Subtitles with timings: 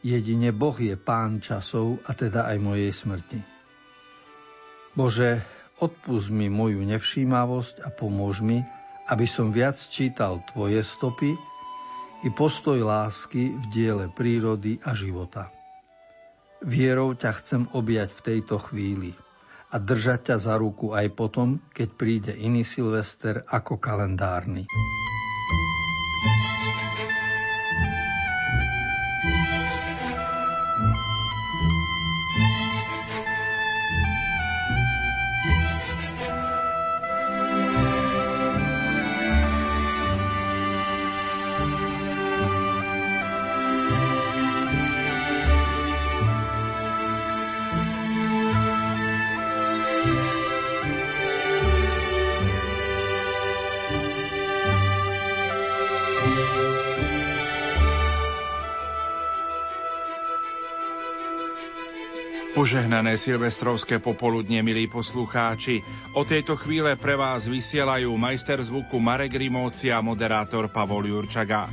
[0.00, 3.40] Jedine Boh je pán časov a teda aj mojej smrti.
[4.96, 5.44] Bože,
[5.84, 8.64] odpust mi moju nevšímavosť a pomôž mi,
[9.12, 11.36] aby som viac čítal Tvoje stopy
[12.24, 15.52] i postoj lásky v diele prírody a života.
[16.60, 19.12] Vierou ťa chcem objať v tejto chvíli
[19.72, 24.64] a držať ťa za ruku aj potom, keď príde iný Silvester ako kalendárny.
[62.60, 65.80] Požehnané silvestrovské popoludne, milí poslucháči.
[66.12, 71.72] O tejto chvíle pre vás vysielajú majster zvuku Marek Rimóci a moderátor Pavol Jurčaga.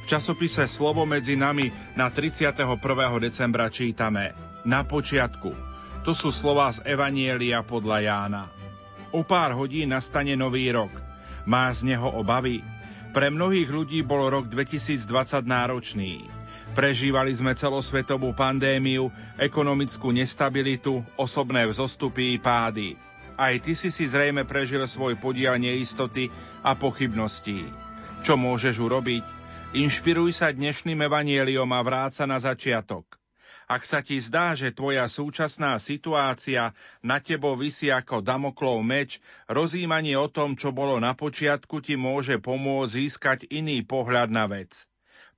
[0.00, 1.68] V časopise Slovo medzi nami
[2.00, 2.64] na 31.
[3.20, 4.32] decembra čítame
[4.64, 5.52] Na počiatku.
[6.08, 8.44] To sú slova z Evanielia podľa Jána.
[9.12, 10.96] O pár hodín nastane nový rok.
[11.44, 12.64] Má z neho obavy?
[13.12, 16.24] Pre mnohých ľudí bol rok 2020 náročný.
[16.72, 22.96] Prežívali sme celosvetovú pandémiu, ekonomickú nestabilitu, osobné vzostupy i pády.
[23.36, 26.32] Aj ty si si zrejme prežil svoj podiel neistoty
[26.64, 27.68] a pochybností.
[28.24, 29.24] Čo môžeš urobiť?
[29.76, 33.21] Inšpiruj sa dnešným evanieliom a vráca na začiatok.
[33.70, 40.18] Ak sa ti zdá, že tvoja súčasná situácia na tebo vysí ako damoklov meč, rozímanie
[40.18, 44.86] o tom, čo bolo na počiatku, ti môže pomôcť získať iný pohľad na vec.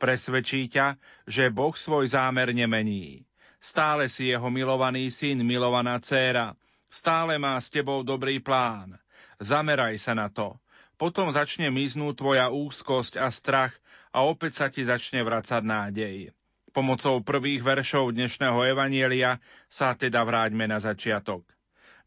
[0.01, 3.25] Presvedčí ťa, že Boh svoj zámer nemení.
[3.65, 6.53] Stále si jeho milovaný syn, milovaná dcéra.
[6.93, 9.01] Stále má s tebou dobrý plán.
[9.41, 10.61] Zameraj sa na to.
[11.01, 13.75] Potom začne miznúť tvoja úzkosť a strach
[14.15, 16.31] a opäť sa ti začne vracať nádej.
[16.75, 19.39] Pomocou prvých veršov dnešného evanielia
[19.71, 21.47] sa teda vráťme na začiatok.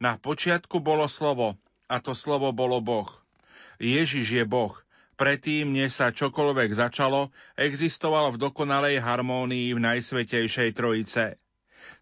[0.04, 1.56] Na počiatku bolo slovo,
[1.88, 3.08] a to slovo bolo Boh.
[3.80, 4.76] Ježiš je Boh,
[5.18, 11.42] Predtým, než sa čokoľvek začalo, existoval v dokonalej harmónii v Najsvetejšej Trojice.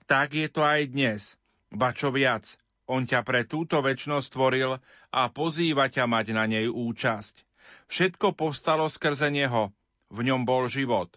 [0.09, 1.39] Tak je to aj dnes.
[1.71, 2.59] Ba čo viac,
[2.91, 4.81] on ťa pre túto väčnosť stvoril
[5.15, 7.45] a pozýva ťa mať na nej účasť.
[7.87, 9.71] Všetko povstalo skrze neho,
[10.11, 11.13] v ňom bol život.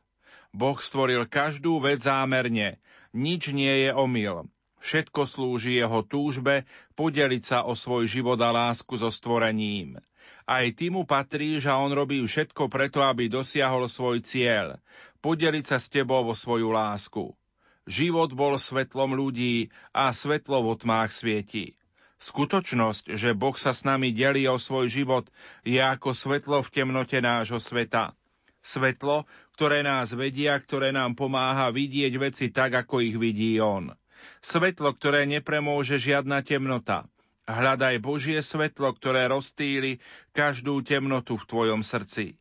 [0.57, 2.81] Boh stvoril každú vec zámerne,
[3.13, 4.49] nič nie je omyl.
[4.79, 6.65] Všetko slúži jeho túžbe
[6.95, 9.99] podeliť sa o svoj život a lásku so stvorením.
[10.49, 14.81] Aj ty mu patríš a on robí všetko preto, aby dosiahol svoj cieľ,
[15.21, 17.37] podeliť sa s tebou vo svoju lásku.
[17.89, 21.77] Život bol svetlom ľudí a svetlo v tmách svieti.
[22.19, 25.31] Skutočnosť, že Boh sa s nami delí o svoj život,
[25.65, 28.13] je ako svetlo v temnote nášho sveta.
[28.63, 29.25] Svetlo,
[29.55, 33.95] ktoré nás vedia, ktoré nám pomáha vidieť veci tak, ako ich vidí On.
[34.43, 37.07] Svetlo, ktoré nepremôže žiadna temnota.
[37.49, 40.05] Hľadaj Božie svetlo, ktoré roztýli
[40.37, 42.37] každú temnotu v tvojom srdci.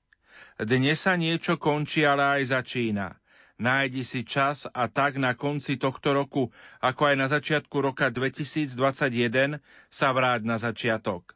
[0.59, 3.16] Dnes sa niečo končí, ale aj začína.
[3.57, 9.57] Nájdi si čas a tak na konci tohto roku, ako aj na začiatku roka 2021,
[9.89, 11.33] sa vráť na začiatok.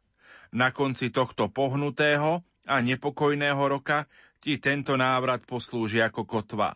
[0.54, 4.06] Na konci tohto pohnutého a nepokojného roka
[4.42, 6.74] ti tento návrat poslúži ako kotva.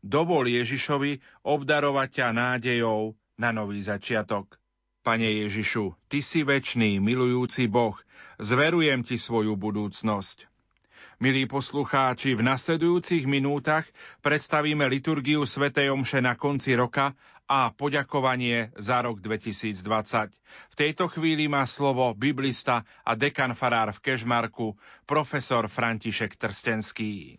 [0.00, 4.56] Dovol Ježišovi obdarovať ťa nádejou na nový začiatok.
[5.04, 7.94] Pane Ježišu, Ty si väčší, milujúci Boh,
[8.40, 10.48] zverujem Ti svoju budúcnosť.
[11.22, 13.86] Milí poslucháči, v nasledujúcich minútach
[14.26, 15.70] predstavíme liturgiu Sv.
[15.70, 17.14] Omše na konci roka
[17.52, 20.32] a poďakovanie za rok 2020.
[20.72, 24.72] V tejto chvíli má slovo biblista a dekan farár v Kežmarku,
[25.04, 27.36] profesor František Trstenský.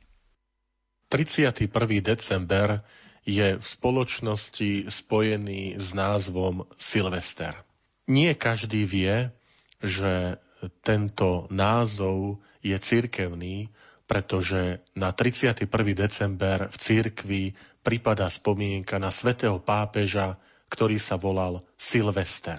[1.09, 1.65] 31.
[2.05, 2.85] december
[3.25, 7.57] je v spoločnosti spojený s názvom Silvester.
[8.05, 9.33] Nie každý vie,
[9.81, 10.37] že
[10.85, 13.73] tento názov je cirkevný,
[14.05, 15.65] pretože na 31.
[15.97, 17.43] december v cirkvi
[17.83, 20.39] pripada spomienka na svätého pápeža,
[20.71, 22.57] ktorý sa volal Silvester.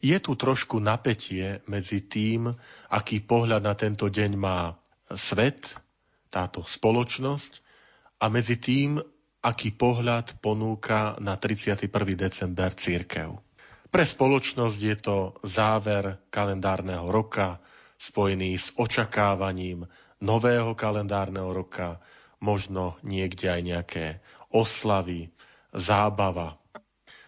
[0.00, 2.52] Je tu trošku napätie medzi tým,
[2.90, 4.76] aký pohľad na tento deň má
[5.14, 5.76] svet,
[6.28, 7.64] táto spoločnosť,
[8.16, 8.96] a medzi tým,
[9.44, 11.92] aký pohľad ponúka na 31.
[12.16, 13.36] december církev.
[13.86, 15.16] Pre spoločnosť je to
[15.46, 17.62] záver kalendárneho roka,
[17.96, 19.86] spojený s očakávaním
[20.20, 22.00] nového kalendárneho roka,
[22.40, 24.04] možno niekde aj nejaké
[24.52, 25.32] oslavy,
[25.72, 26.56] zábava.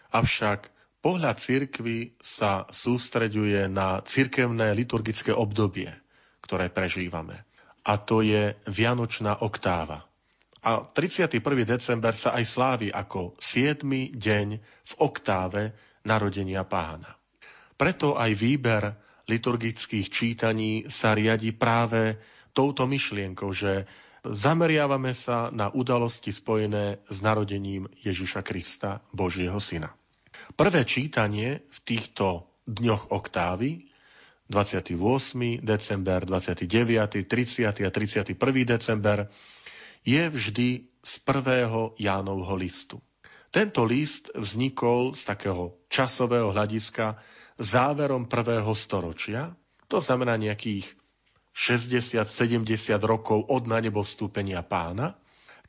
[0.09, 0.69] Avšak
[1.05, 5.93] pohľad cirkvy sa sústreďuje na cirkevné liturgické obdobie,
[6.41, 7.45] ktoré prežívame.
[7.85, 10.05] A to je Vianočná oktáva.
[10.59, 11.39] A 31.
[11.63, 13.79] december sa aj slávi ako 7.
[14.11, 15.71] deň v oktáve
[16.03, 17.15] narodenia pána.
[17.79, 18.83] Preto aj výber
[19.31, 22.19] liturgických čítaní sa riadi práve
[22.51, 23.87] touto myšlienkou, že
[24.25, 29.95] zameriavame sa na udalosti spojené s narodením Ježiša Krista, Božieho Syna.
[30.55, 33.89] Prvé čítanie v týchto dňoch oktávy
[34.49, 35.61] 28.
[35.61, 36.65] december, 29.,
[37.25, 37.69] 30.
[37.69, 38.33] a 31.
[38.65, 39.29] december
[40.01, 40.69] je vždy
[41.05, 42.97] z prvého Jánovho listu.
[43.49, 47.17] Tento list vznikol z takého časového hľadiska
[47.57, 49.53] záverom prvého storočia,
[49.89, 50.85] to znamená nejakých
[51.53, 55.17] 60-70 rokov od na nebo vstúpenia pána,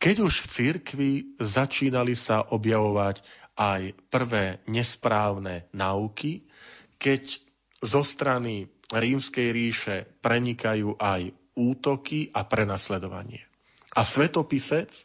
[0.01, 3.21] keď už v cirkvi začínali sa objavovať
[3.61, 6.49] aj prvé nesprávne náuky,
[6.97, 7.37] keď
[7.85, 13.45] zo strany rímskej ríše prenikajú aj útoky a prenasledovanie.
[13.93, 15.05] A svetopisec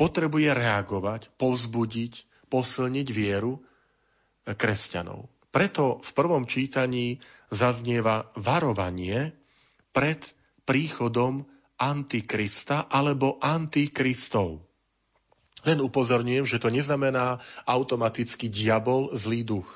[0.00, 3.60] potrebuje reagovať, povzbudiť, posilniť vieru
[4.48, 5.28] kresťanov.
[5.52, 7.20] Preto v prvom čítaní
[7.52, 9.36] zaznieva varovanie
[9.92, 10.20] pred
[10.64, 11.44] príchodom
[11.78, 14.64] Antikrista alebo Antikristov.
[15.62, 19.70] Len upozorňujem, že to neznamená automaticky diabol, zlý duch.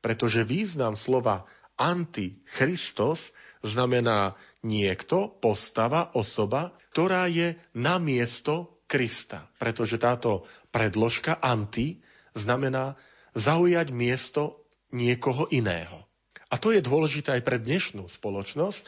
[0.00, 1.44] Pretože význam slova
[1.76, 9.48] Antichristos znamená niekto, postava, osoba, ktorá je na miesto Krista.
[9.60, 12.00] Pretože táto predložka anti
[12.32, 12.96] znamená
[13.36, 16.04] zaujať miesto niekoho iného.
[16.50, 18.82] A to je dôležité aj pre dnešnú spoločnosť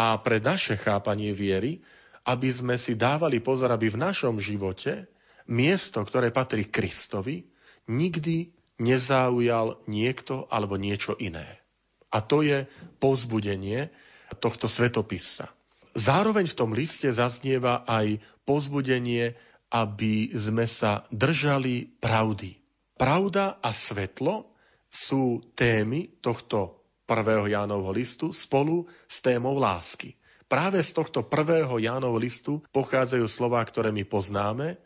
[0.00, 1.84] a pre naše chápanie viery,
[2.24, 5.12] aby sme si dávali pozor, aby v našom živote
[5.44, 7.44] miesto, ktoré patrí Kristovi,
[7.84, 8.48] nikdy
[8.80, 11.60] nezaujal niekto alebo niečo iné.
[12.08, 12.64] A to je
[12.96, 13.92] pozbudenie,
[14.40, 15.52] tohto svetopisa.
[15.92, 19.34] Zároveň v tom liste zaznieva aj pozbudenie,
[19.74, 22.56] aby sme sa držali pravdy.
[22.94, 24.54] Pravda a svetlo
[24.86, 26.79] sú témy tohto
[27.10, 30.14] prvého Jánovho listu spolu s témou lásky.
[30.46, 34.78] Práve z tohto prvého Jánovho listu pochádzajú slová, ktoré my poznáme.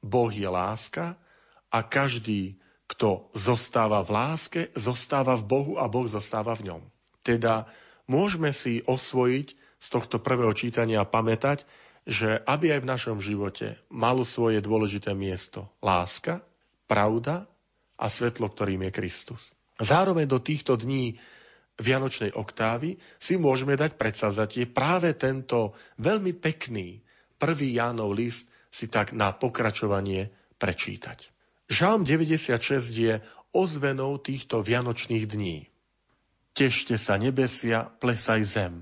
[0.00, 1.20] Boh je láska
[1.68, 2.56] a každý,
[2.88, 6.82] kto zostáva v láske, zostáva v Bohu a Boh zostáva v ňom.
[7.20, 7.68] Teda
[8.08, 11.68] môžeme si osvojiť z tohto prvého čítania a pamätať,
[12.08, 16.40] že aby aj v našom živote malo svoje dôležité miesto láska,
[16.86, 17.50] pravda
[17.98, 19.50] a svetlo, ktorým je Kristus.
[19.76, 21.18] Zároveň do týchto dní
[21.76, 27.04] Vianočnej oktávy si môžeme dať predsavzatie práve tento veľmi pekný
[27.36, 31.28] prvý Jánov list si tak na pokračovanie prečítať.
[31.68, 33.20] Žalm 96 je
[33.52, 35.68] ozvenou týchto vianočných dní.
[36.56, 38.74] Tešte sa nebesia, plesaj zem.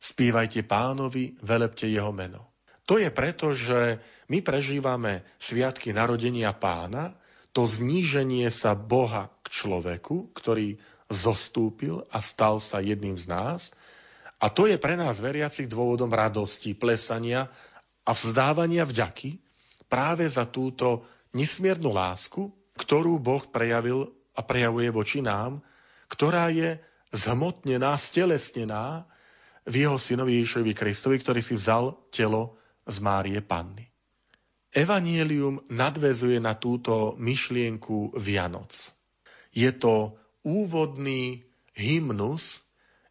[0.00, 2.48] Spívajte pánovi, velepte jeho meno.
[2.88, 4.00] To je preto, že
[4.32, 7.12] my prežívame sviatky narodenia pána,
[7.52, 13.74] to zníženie sa Boha k človeku, ktorý zostúpil a stal sa jedným z nás.
[14.40, 17.50] A to je pre nás veriacich dôvodom radosti, plesania
[18.06, 19.36] a vzdávania vďaky
[19.90, 21.04] práve za túto
[21.36, 22.48] nesmiernu lásku,
[22.78, 25.60] ktorú Boh prejavil a prejavuje voči nám,
[26.08, 26.80] ktorá je
[27.12, 29.04] zhmotnená, stelesnená
[29.66, 32.56] v jeho synovi Ježišovi Kristovi, ktorý si vzal telo
[32.88, 33.90] z Márie Panny.
[34.70, 38.94] Evangelium nadvezuje na túto myšlienku Vianoc.
[39.50, 41.44] Je to úvodný
[41.76, 42.64] hymnus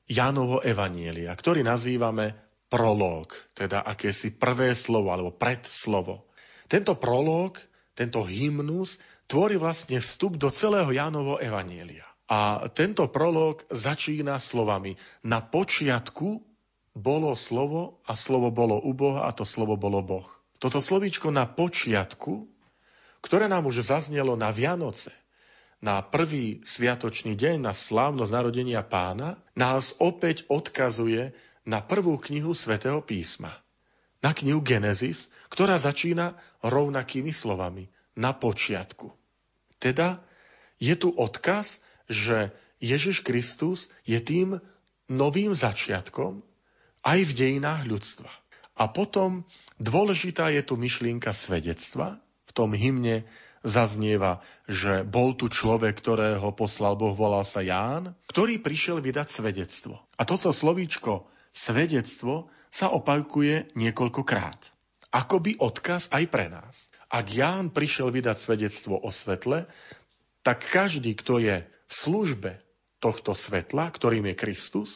[0.09, 2.33] Janovo Evanielia, ktorý nazývame
[2.69, 6.29] prológ, teda akési prvé slovo alebo predslovo.
[6.69, 7.57] Tento prológ,
[7.98, 12.05] tento hymnus tvorí vlastne vstup do celého Jánovho Evanielia.
[12.29, 14.93] A tento prolog začína slovami
[15.25, 16.45] Na počiatku
[16.93, 20.29] bolo slovo a slovo bolo u Boha a to slovo bolo Boh.
[20.62, 22.45] Toto slovíčko na počiatku,
[23.25, 25.09] ktoré nám už zaznelo na Vianoce,
[25.79, 31.31] na prvý sviatočný deň, na slávnosť narodenia pána, nás opäť odkazuje
[31.63, 33.55] na prvú knihu svätého písma.
[34.19, 37.88] Na knihu Genesis, ktorá začína rovnakými slovami.
[38.19, 39.15] Na počiatku.
[39.79, 40.19] Teda
[40.75, 44.57] je tu odkaz že Ježiš Kristus je tým
[45.07, 46.41] novým začiatkom
[47.05, 48.31] aj v dejinách ľudstva.
[48.75, 49.45] A potom
[49.77, 52.17] dôležitá je tu myšlienka svedectva.
[52.50, 53.29] V tom hymne
[53.65, 59.99] zaznieva, že bol tu človek, ktorého poslal Boh, volal sa Ján, ktorý prišiel vydať svedectvo.
[60.15, 64.71] A toto slovíčko svedectvo sa opakuje niekoľkokrát.
[65.09, 66.93] Akoby odkaz aj pre nás.
[67.09, 69.65] ak Ján prišiel vydať svedectvo o svetle,
[70.45, 72.61] tak každý, kto je v službe
[73.01, 74.89] tohto svetla, ktorým je Kristus,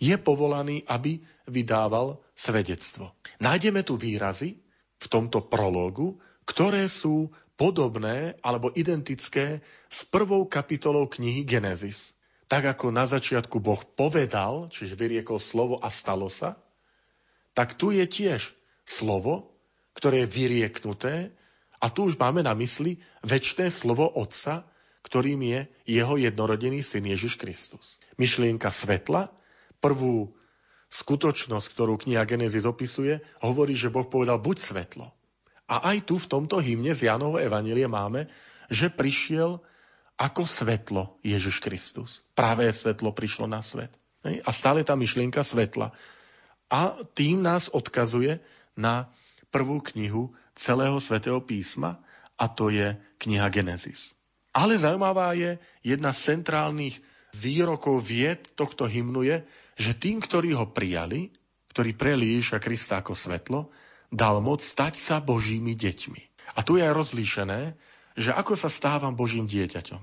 [0.00, 3.12] je povolaný, aby vydával svedectvo.
[3.42, 4.62] Nájdeme tu výrazy
[4.96, 9.60] v tomto prologu, ktoré sú podobné alebo identické
[9.92, 12.16] s prvou kapitolou knihy Genesis.
[12.48, 16.56] Tak ako na začiatku Boh povedal, čiže vyriekol slovo a stalo sa,
[17.52, 18.56] tak tu je tiež
[18.88, 19.52] slovo,
[19.92, 21.14] ktoré je vyrieknuté
[21.84, 24.64] a tu už máme na mysli väčšné slovo Otca,
[25.04, 28.00] ktorým je jeho jednorodený syn Ježiš Kristus.
[28.16, 29.28] Myšlienka svetla,
[29.84, 30.32] prvú
[30.88, 35.12] skutočnosť, ktorú kniha Genesis opisuje, hovorí, že Boh povedal buď svetlo.
[35.70, 38.26] A aj tu v tomto hymne z Jánovo Evanílie máme,
[38.66, 39.62] že prišiel
[40.18, 42.26] ako svetlo Ježiš Kristus.
[42.34, 43.94] Práve svetlo prišlo na svet.
[44.26, 45.94] A stále tá myšlienka svetla.
[46.68, 48.42] A tým nás odkazuje
[48.74, 49.08] na
[49.54, 52.02] prvú knihu celého svätého písma
[52.34, 54.12] a to je kniha Genesis.
[54.50, 56.98] Ale zaujímavá je jedna z centrálnych
[57.32, 59.36] výrokov vied tohto hymnu je,
[59.78, 61.30] že tým, ktorí ho prijali,
[61.70, 63.70] ktorí prijali Ježiša Krista ako svetlo,
[64.10, 66.22] dal moc stať sa Božími deťmi.
[66.58, 67.78] A tu je aj rozlíšené,
[68.18, 70.02] že ako sa stávam Božím dieťaťom.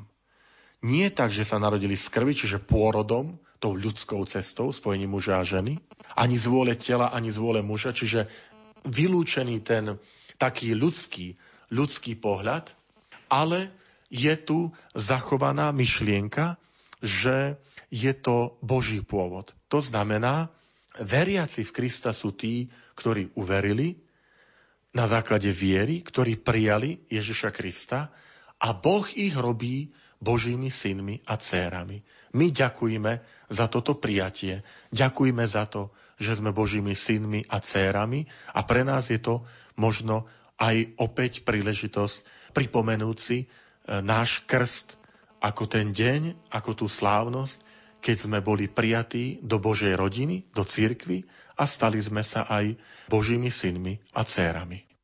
[0.88, 5.44] Nie tak, že sa narodili z krvi, čiže pôrodom, tou ľudskou cestou, spojením muža a
[5.44, 5.82] ženy,
[6.14, 8.30] ani z vôle tela, ani z vôle muža, čiže
[8.86, 9.98] vylúčený ten
[10.38, 11.34] taký ľudský,
[11.74, 12.78] ľudský pohľad,
[13.28, 13.74] ale
[14.14, 16.56] je tu zachovaná myšlienka,
[17.02, 17.58] že
[17.90, 19.58] je to Boží pôvod.
[19.74, 20.54] To znamená,
[21.02, 23.98] veriaci v Krista sú tí, ktorí uverili
[24.96, 28.10] na základe viery, ktorí prijali Ježiša Krista
[28.58, 32.02] a Boh ich robí Božími synmi a dcérami.
[32.34, 33.22] My ďakujeme
[33.54, 38.26] za toto prijatie, ďakujeme za to, že sme Božími synmi a dcérami
[38.58, 39.46] a pre nás je to
[39.78, 40.26] možno
[40.58, 42.26] aj opäť príležitosť
[42.58, 43.48] pripomenúci e,
[44.02, 44.98] náš krst
[45.38, 47.62] ako ten deň, ako tú slávnosť,
[48.02, 51.26] keď sme boli prijatí do Božej rodiny, do cirkvy
[51.58, 52.78] a stali sme sa aj
[53.10, 54.97] Božími synmi a dcérami.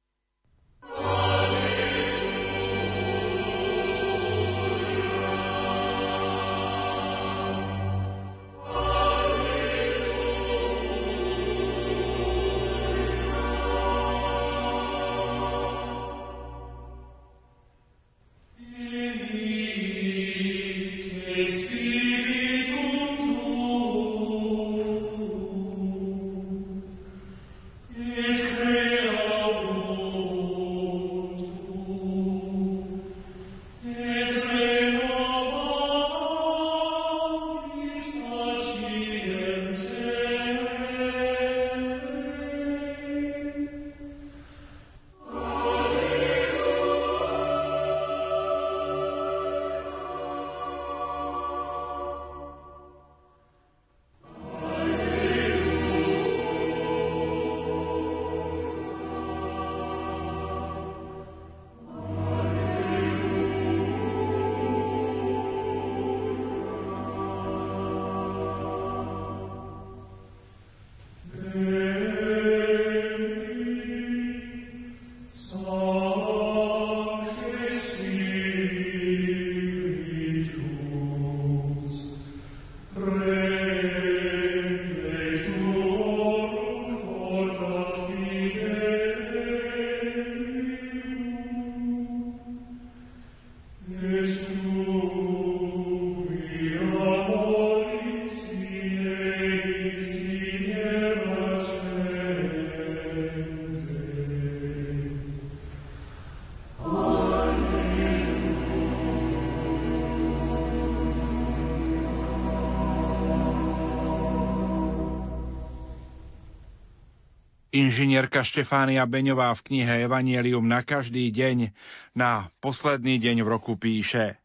[117.73, 121.73] Inžinierka Štefánia Beňová v knihe Evangelium na každý deň
[122.13, 124.37] na posledný deň v roku píše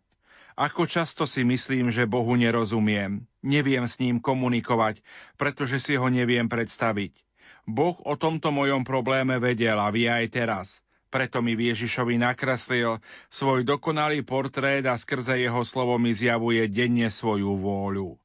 [0.56, 5.04] Ako často si myslím, že Bohu nerozumiem, neviem s ním komunikovať,
[5.36, 7.20] pretože si ho neviem predstaviť.
[7.68, 10.66] Boh o tomto mojom probléme vedel a vie aj teraz.
[11.12, 12.96] Preto mi Ježišovi nakreslil
[13.28, 18.16] svoj dokonalý portrét a skrze jeho slovo mi zjavuje denne svoju vôľu.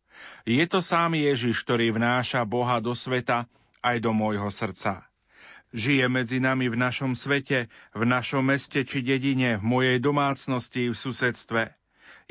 [0.47, 3.51] Je to sám Ježiš, ktorý vnáša Boha do sveta,
[3.83, 5.03] aj do môjho srdca.
[5.73, 10.95] Žije medzi nami v našom svete, v našom meste či dedine, v mojej domácnosti, v
[10.95, 11.63] susedstve.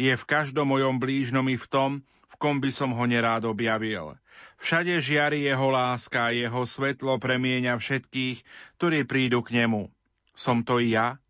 [0.00, 1.90] Je v každom mojom blížnom i v tom,
[2.32, 4.16] v kom by som ho nerád objavil.
[4.56, 8.40] Všade žiari jeho láska jeho svetlo premieňa všetkých,
[8.80, 9.92] ktorí prídu k nemu.
[10.32, 11.20] Som to i ja,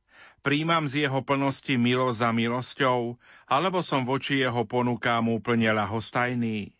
[0.42, 3.14] Príjmam z jeho plnosti milosť za milosťou,
[3.46, 6.74] alebo som voči jeho ponukám úplne ľahostajný.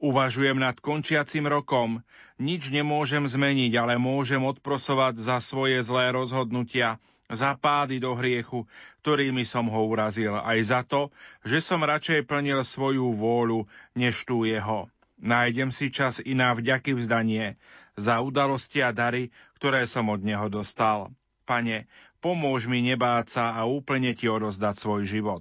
[0.00, 2.00] Uvažujem nad končiacim rokom.
[2.40, 6.96] Nič nemôžem zmeniť, ale môžem odprosovať za svoje zlé rozhodnutia,
[7.30, 8.66] za pády do hriechu,
[9.04, 11.14] ktorými som ho urazil, aj za to,
[11.46, 14.90] že som radšej plnil svoju vôľu, než tú jeho.
[15.20, 17.60] Nájdem si čas i na vďaky vzdanie
[17.94, 19.28] za udalosti a dary,
[19.60, 21.12] ktoré som od neho dostal.
[21.44, 21.84] Pane,
[22.20, 25.40] Pomôž mi nebáť sa a úplne ti odozdať svoj život.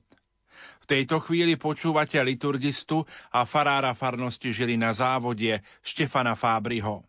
[0.90, 7.06] Tejto chvíli počúvate liturgistu a farára farnosti žili na závode Štefana Fábriho.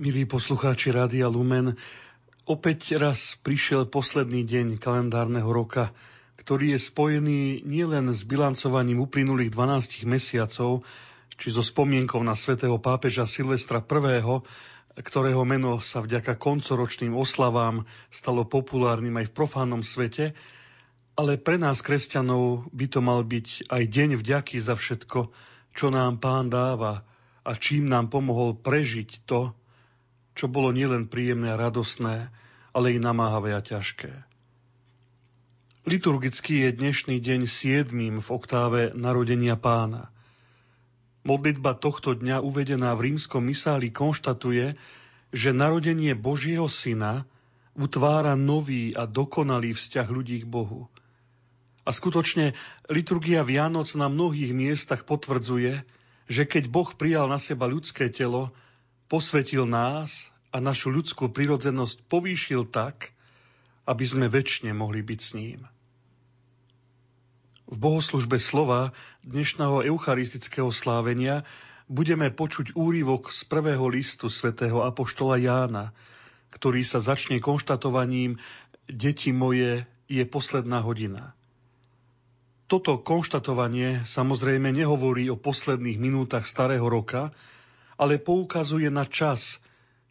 [0.00, 1.76] Milí poslucháči Rádia Lumen,
[2.48, 5.92] opäť raz prišiel posledný deň kalendárneho roka,
[6.40, 10.80] ktorý je spojený nielen s bilancovaním uplynulých 12 mesiacov,
[11.36, 14.24] či so spomienkou na svätého pápeža Silvestra I.,
[14.96, 20.32] ktorého meno sa vďaka koncoročným oslavám stalo populárnym aj v profánnom svete,
[21.16, 25.32] ale pre nás, kresťanov, by to mal byť aj deň vďaky za všetko,
[25.72, 27.02] čo nám Pán dáva
[27.42, 29.56] a čím nám pomohol prežiť to,
[30.36, 32.28] čo bolo nielen príjemné a radosné,
[32.76, 34.12] ale i namáhavé a ťažké.
[35.88, 40.12] Liturgicky je dnešný deň siedmým v oktáve narodenia pána–
[41.26, 44.78] Modlitba tohto dňa uvedená v rímskom misáli konštatuje,
[45.34, 47.26] že narodenie Božieho syna
[47.74, 50.86] utvára nový a dokonalý vzťah ľudí k Bohu.
[51.86, 52.58] A skutočne
[52.90, 55.86] liturgia Vianoc na mnohých miestach potvrdzuje,
[56.26, 58.50] že keď Boh prijal na seba ľudské telo,
[59.06, 63.14] posvetil nás a našu ľudskú prirodzenosť povýšil tak,
[63.86, 65.60] aby sme väčšine mohli byť s ním.
[67.70, 68.90] V bohoslužbe slova
[69.22, 71.46] dnešného eucharistického slávenia
[71.86, 75.94] budeme počuť úrivok z prvého listu svätého Apoštola Jána,
[76.50, 78.42] ktorý sa začne konštatovaním
[78.90, 81.35] Deti moje je posledná hodina.
[82.66, 87.30] Toto konštatovanie samozrejme nehovorí o posledných minútach starého roka,
[87.94, 89.62] ale poukazuje na čas,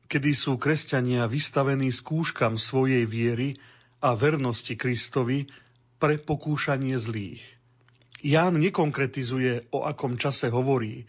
[0.08, 3.60] kedy sú kresťania vystavení skúškam svojej viery
[4.00, 5.52] a vernosti Kristovi,
[5.96, 7.44] pre pokúšanie zlých.
[8.20, 11.08] Ján nekonkretizuje, o akom čase hovorí,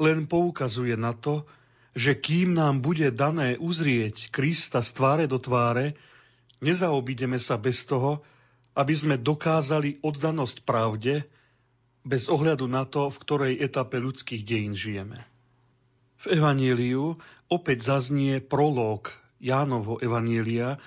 [0.00, 1.44] len poukazuje na to,
[1.92, 5.98] že kým nám bude dané uzrieť Krista z tváre do tváre,
[6.62, 8.22] nezaobídeme sa bez toho,
[8.80, 11.28] aby sme dokázali oddanosť pravde,
[12.00, 15.20] bez ohľadu na to, v ktorej etape ľudských dejín žijeme.
[16.24, 17.20] V Evaníliu
[17.52, 20.80] opäť zaznie prolog Jánovho Evanília,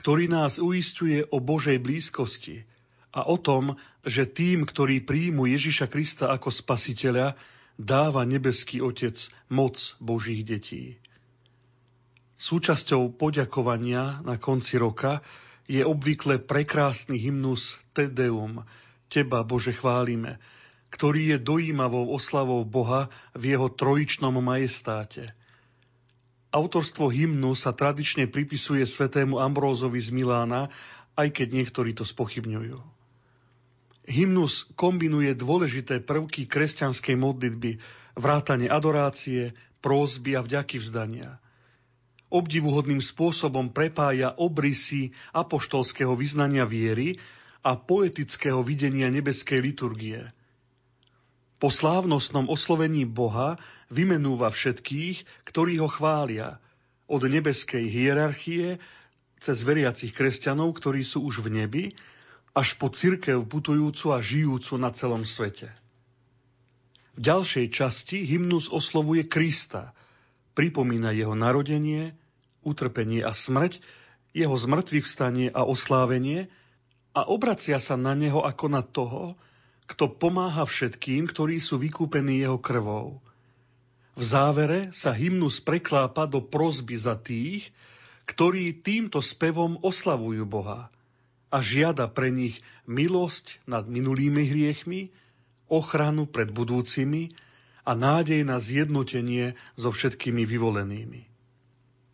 [0.00, 2.64] ktorý nás uistuje o Božej blízkosti
[3.12, 7.36] a o tom, že tým, ktorí príjmu Ježiša Krista ako spasiteľa,
[7.76, 9.16] dáva nebeský Otec
[9.52, 10.96] moc Božích detí.
[12.34, 15.22] Súčasťou poďakovania na konci roka
[15.64, 18.64] je obvykle prekrásny hymnus Te Deum,
[19.08, 20.42] Teba, Bože, chválime,
[20.92, 25.30] ktorý je dojímavou oslavou Boha v jeho trojičnom majestáte–
[26.54, 30.70] Autorstvo hymnu sa tradične pripisuje svetému Ambrózovi z Milána,
[31.18, 32.78] aj keď niektorí to spochybňujú.
[34.06, 37.82] Hymnus kombinuje dôležité prvky kresťanskej modlitby,
[38.14, 39.50] vrátane adorácie,
[39.82, 41.42] prózby a vďaky vzdania.
[42.34, 47.14] Obdivuhodným spôsobom prepája obrysy apoštolského vyznania viery
[47.62, 50.26] a poetického videnia nebeskej liturgie–
[51.64, 53.56] po slávnostnom oslovení Boha
[53.88, 56.60] vymenúva všetkých, ktorí ho chvália,
[57.08, 58.76] od nebeskej hierarchie
[59.40, 61.84] cez veriacich kresťanov, ktorí sú už v nebi,
[62.52, 65.72] až po cirkev putujúcu a žijúcu na celom svete.
[67.16, 69.96] V ďalšej časti hymnus oslovuje Krista,
[70.52, 72.12] pripomína jeho narodenie,
[72.64, 73.78] utrpenie a smrť,
[74.34, 76.50] jeho zmrtvých vstanie a oslávenie
[77.14, 79.38] a obracia sa na neho ako na toho,
[79.86, 83.22] kto pomáha všetkým, ktorí sú vykúpení jeho krvou.
[84.18, 87.70] V závere sa hymnus preklápa do prozby za tých,
[88.24, 90.88] ktorí týmto spevom oslavujú Boha
[91.52, 95.12] a žiada pre nich milosť nad minulými hriechmi,
[95.68, 97.30] ochranu pred budúcimi
[97.84, 101.33] a nádej na zjednotenie so všetkými vyvolenými.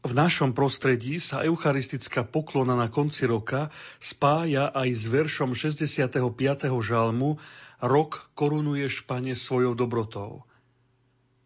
[0.00, 3.68] V našom prostredí sa eucharistická poklona na konci roka
[4.00, 6.24] spája aj s veršom 65.
[6.80, 7.36] žalmu
[7.84, 10.48] Rok korunuješ, Pane, svojou dobrotou.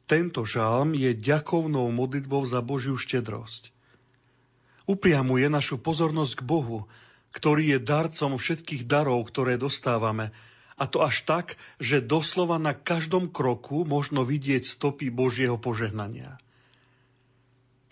[0.07, 3.75] Tento žalm je ďakovnou modlitbou za Božiu štedrosť.
[4.87, 6.79] Upriamuje našu pozornosť k Bohu,
[7.35, 10.31] ktorý je darcom všetkých darov, ktoré dostávame,
[10.79, 11.47] a to až tak,
[11.83, 16.39] že doslova na každom kroku možno vidieť stopy Božieho požehnania.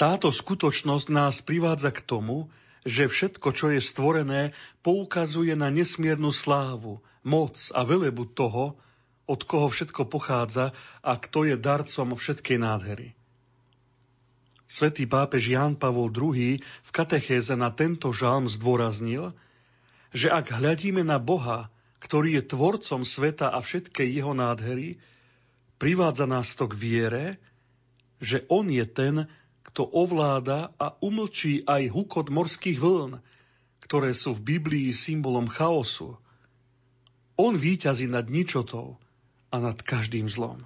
[0.03, 2.51] Táto skutočnosť nás privádza k tomu,
[2.83, 4.51] že všetko, čo je stvorené,
[4.83, 8.75] poukazuje na nesmiernu slávu, moc a velebu toho,
[9.31, 10.75] od koho všetko pochádza
[11.07, 13.15] a kto je darcom všetkej nádhery.
[14.67, 19.31] Svetý pápež Ján Pavol II v katechéze na tento žalm zdôraznil,
[20.11, 21.71] že ak hľadíme na Boha,
[22.03, 24.99] ktorý je tvorcom sveta a všetkej jeho nádhery,
[25.79, 27.25] privádza nás to k viere,
[28.19, 29.31] že On je ten,
[29.63, 33.23] kto ovláda a umlčí aj hukot morských vln,
[33.83, 36.19] ktoré sú v Biblii symbolom chaosu.
[37.39, 39.01] On víťazí nad ničotou
[39.53, 40.65] a nad každým zlom.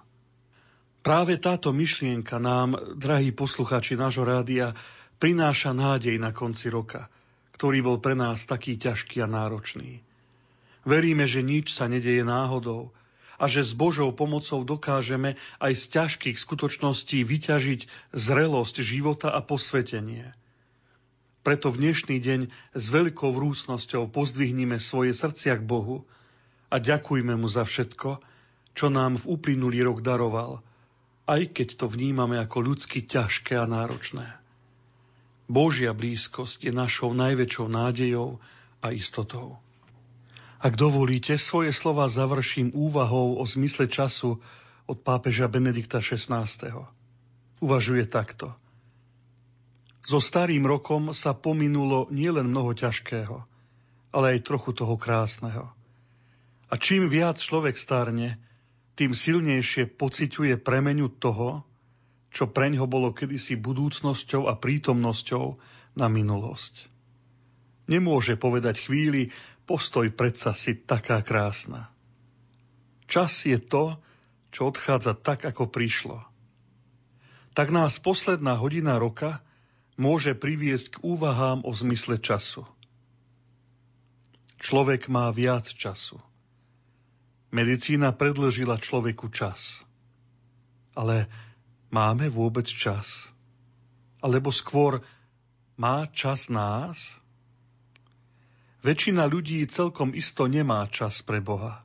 [1.06, 4.74] Práve táto myšlienka nám, drahí posluchači nášho rádia,
[5.22, 7.06] prináša nádej na konci roka,
[7.54, 10.02] ktorý bol pre nás taký ťažký a náročný.
[10.82, 12.90] Veríme, že nič sa nedeje náhodou,
[13.36, 20.32] a že s Božou pomocou dokážeme aj z ťažkých skutočností vyťažiť zrelosť života a posvetenie.
[21.46, 22.40] Preto v dnešný deň
[22.74, 26.02] s veľkou vrúcnosťou pozdvihnime svoje srdcia k Bohu
[26.74, 28.18] a ďakujme Mu za všetko,
[28.74, 30.66] čo nám v uplynulý rok daroval,
[31.30, 34.26] aj keď to vnímame ako ľudsky ťažké a náročné.
[35.46, 38.42] Božia blízkosť je našou najväčšou nádejou
[38.82, 39.62] a istotou.
[40.56, 44.40] Ak dovolíte, svoje slova završím úvahou o zmysle času
[44.88, 46.48] od pápeža Benedikta XVI.
[47.60, 48.56] Uvažuje takto.
[50.06, 53.42] So starým rokom sa pominulo nielen mnoho ťažkého,
[54.14, 55.66] ale aj trochu toho krásneho.
[56.70, 58.38] A čím viac človek starne,
[58.96, 61.66] tým silnejšie pociťuje premenu toho,
[62.32, 65.60] čo preňho bolo kedysi budúcnosťou a prítomnosťou
[66.00, 66.95] na minulosť.
[67.86, 69.30] Nemôže povedať chvíli,
[69.66, 71.90] postoj predsa si taká krásna.
[73.06, 74.02] Čas je to,
[74.50, 76.26] čo odchádza tak, ako prišlo.
[77.54, 79.40] Tak nás posledná hodina roka
[79.96, 82.66] môže priviesť k úvahám o zmysle času.
[84.60, 86.20] Človek má viac času.
[87.54, 89.86] Medicína predlžila človeku čas.
[90.98, 91.30] Ale
[91.94, 93.30] máme vôbec čas?
[94.20, 95.04] Alebo skôr
[95.78, 97.20] má čas nás?
[98.86, 101.82] Väčšina ľudí celkom isto nemá čas pre Boha.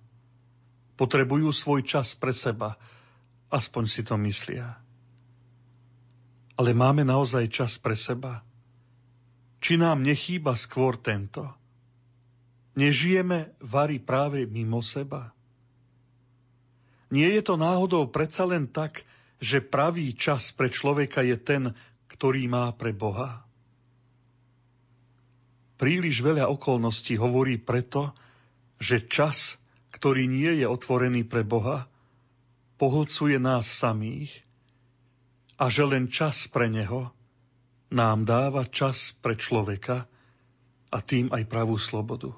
[1.02, 2.78] Potrebujú svoj čas pre seba,
[3.50, 4.78] aspoň si to myslia.
[6.62, 8.46] Ale máme naozaj čas pre seba?
[9.66, 11.50] Či nám nechýba skôr tento?
[12.78, 15.34] Nežijeme vary práve mimo seba?
[17.10, 19.02] Nie je to náhodou predsa len tak,
[19.42, 21.74] že pravý čas pre človeka je ten,
[22.14, 23.42] ktorý má pre Boha?
[25.82, 28.14] Príliš veľa okolností hovorí preto,
[28.78, 29.58] že čas,
[29.90, 31.90] ktorý nie je otvorený pre Boha,
[32.78, 34.30] pohlcuje nás samých
[35.58, 37.10] a že len čas pre Neho
[37.90, 40.06] nám dáva čas pre človeka
[40.94, 42.30] a tým aj pravú slobodu.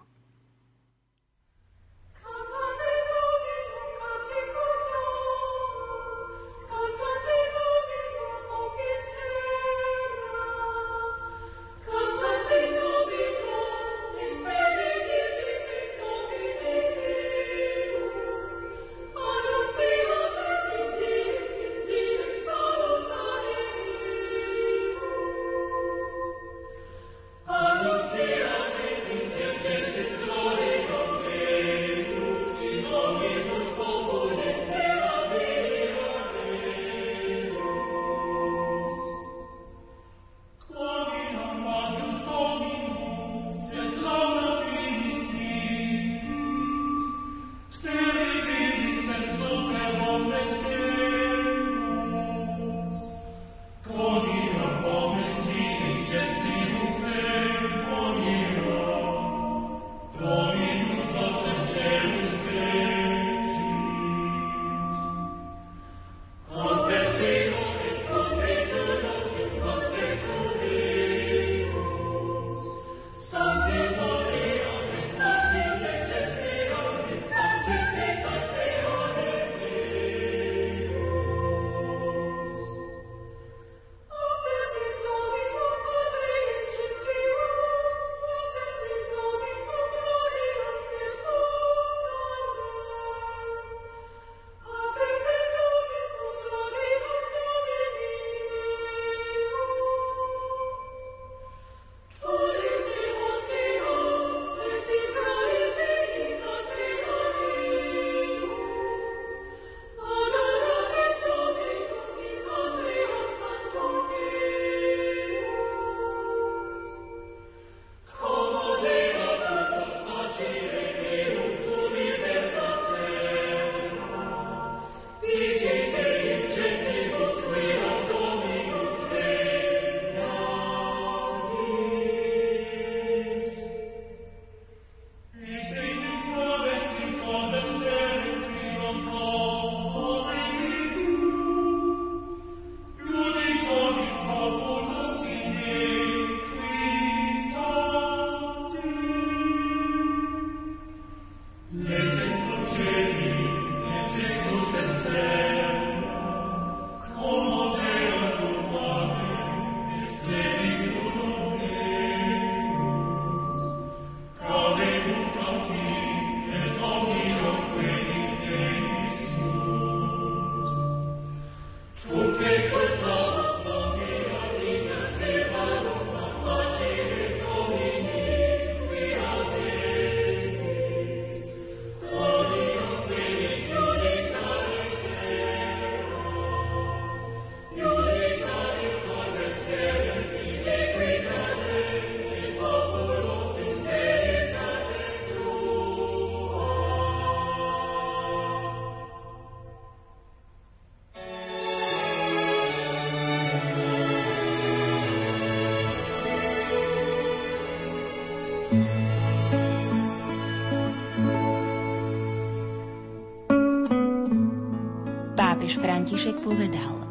[215.73, 217.01] Pápež František povedal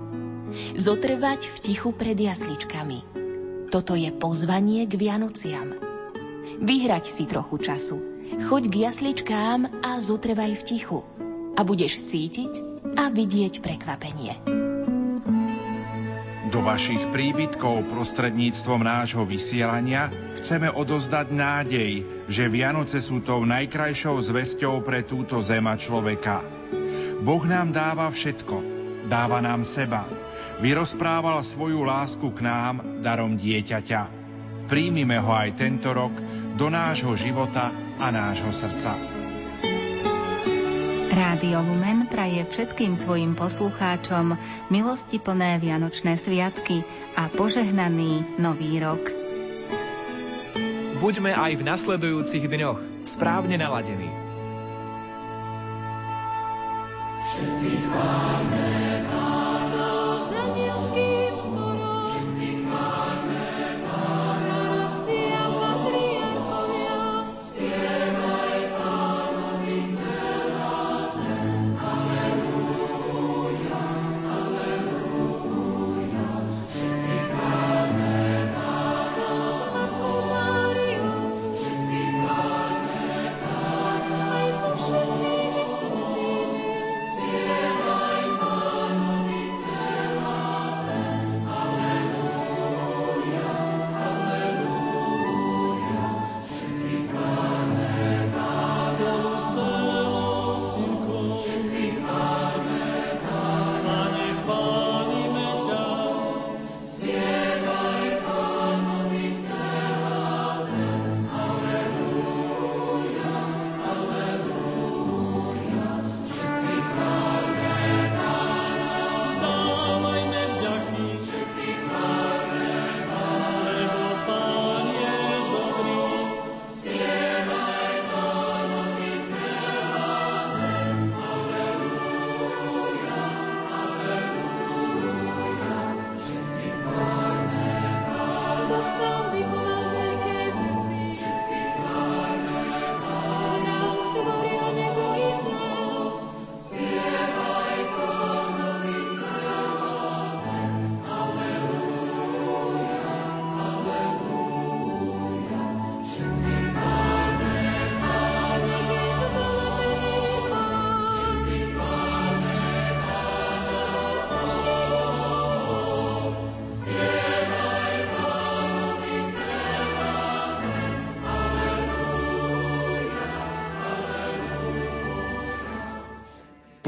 [0.79, 3.03] Zotrvať v tichu pred jasličkami.
[3.75, 5.75] Toto je pozvanie k Vianociam.
[6.63, 7.99] Vyhrať si trochu času.
[8.47, 11.01] Choď k jasličkám a zotrvaj v tichu.
[11.59, 14.39] A budeš cítiť a vidieť prekvapenie.
[16.53, 21.93] Do vašich príbytkov prostredníctvom nášho vysielania chceme odozdať nádej,
[22.31, 26.52] že Vianoce sú tou najkrajšou zväzťou pre túto zema človeka.
[27.23, 28.57] Boh nám dáva všetko.
[29.07, 30.11] Dáva nám seba.
[30.59, 34.11] Vyrozprával svoju lásku k nám darom dieťaťa.
[34.67, 36.11] Príjmime ho aj tento rok
[36.59, 37.71] do nášho života
[38.03, 38.99] a nášho srdca.
[41.13, 44.35] Rádio Lumen praje všetkým svojim poslucháčom
[44.75, 46.83] milosti plné Vianočné sviatky
[47.15, 49.03] a požehnaný Nový rok.
[50.99, 54.22] Buďme aj v nasledujúcich dňoch správne naladení.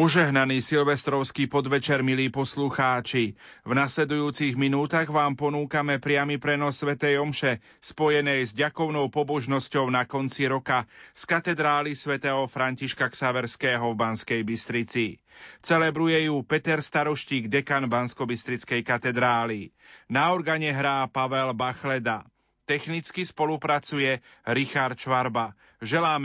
[0.04, 3.40] Požehnaný silvestrovský podvečer, milí poslucháči.
[3.64, 10.44] V nasledujúcich minútach vám ponúkame priamy prenos Svetej Omše, spojenej s ďakovnou pobožnosťou na konci
[10.44, 10.84] roka
[11.16, 15.24] z katedrály svätého Františka Ksaverského v Banskej Bystrici.
[15.64, 19.72] Celebruje ju Peter Staroštík, dekan Bansko-Bystrickej katedrály.
[20.12, 22.28] Na organe hrá Pavel Bachleda.
[22.68, 24.20] Technicky spolupracuje
[24.52, 25.52] Richard Čvarba.
[25.84, 26.22] Želáme